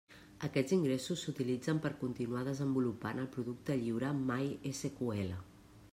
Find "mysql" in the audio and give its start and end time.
4.23-5.35